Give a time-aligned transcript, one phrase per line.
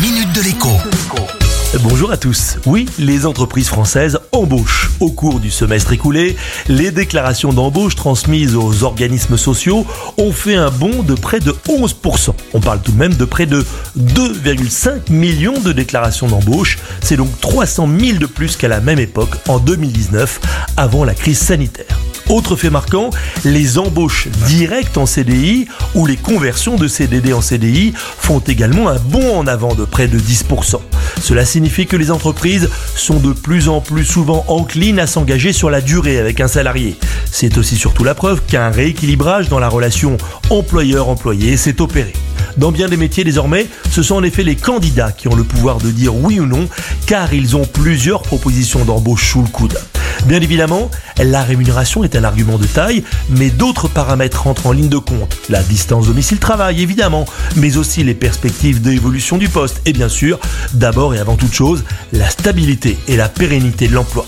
[0.00, 0.68] minute de l'écho.
[1.82, 2.58] Bonjour à tous.
[2.66, 4.90] Oui, les entreprises françaises embauchent.
[5.00, 6.36] Au cours du semestre écoulé,
[6.68, 12.30] les déclarations d'embauche transmises aux organismes sociaux ont fait un bond de près de 11%.
[12.54, 13.66] On parle tout de même de près de
[13.98, 16.78] 2,5 millions de déclarations d'embauche.
[17.00, 20.40] C'est donc 300 000 de plus qu'à la même époque en 2019,
[20.76, 21.97] avant la crise sanitaire.
[22.28, 23.08] Autre fait marquant,
[23.44, 28.98] les embauches directes en CDI ou les conversions de CDD en CDI font également un
[28.98, 30.76] bond en avant de près de 10%.
[31.22, 35.70] Cela signifie que les entreprises sont de plus en plus souvent enclines à s'engager sur
[35.70, 36.96] la durée avec un salarié.
[37.30, 40.18] C'est aussi surtout la preuve qu'un rééquilibrage dans la relation
[40.50, 42.12] employeur-employé s'est opéré.
[42.58, 45.78] Dans bien des métiers désormais, ce sont en effet les candidats qui ont le pouvoir
[45.78, 46.68] de dire oui ou non,
[47.06, 49.78] car ils ont plusieurs propositions d'embauche sous le coude.
[50.28, 54.90] Bien évidemment, la rémunération est un argument de taille, mais d'autres paramètres entrent en ligne
[54.90, 55.38] de compte.
[55.48, 57.24] La distance domicile-travail, évidemment,
[57.56, 59.80] mais aussi les perspectives d'évolution du poste.
[59.86, 60.38] Et bien sûr,
[60.74, 64.26] d'abord et avant toute chose, la stabilité et la pérennité de l'emploi.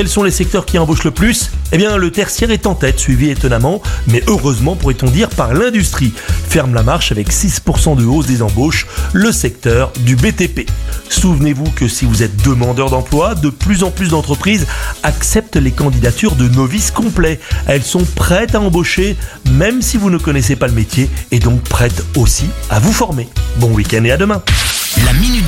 [0.00, 1.50] Quels sont les secteurs qui embauchent le plus?
[1.72, 6.14] Eh bien, le tertiaire est en tête, suivi étonnamment, mais heureusement pourrait-on dire par l'industrie.
[6.48, 10.70] Ferme la marche avec 6% de hausse des embauches, le secteur du BTP.
[11.10, 14.66] Souvenez-vous que si vous êtes demandeur d'emploi, de plus en plus d'entreprises
[15.02, 17.38] acceptent les candidatures de novices complets.
[17.66, 19.18] Elles sont prêtes à embaucher,
[19.50, 23.28] même si vous ne connaissez pas le métier, et donc prêtes aussi à vous former.
[23.58, 24.42] Bon week-end et à demain